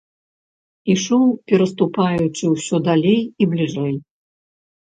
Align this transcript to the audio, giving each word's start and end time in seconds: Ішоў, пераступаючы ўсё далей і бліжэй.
Ішоў, 0.93 1.25
пераступаючы 1.51 2.45
ўсё 2.55 2.75
далей 2.89 3.21
і 3.27 3.43
бліжэй. 3.55 3.95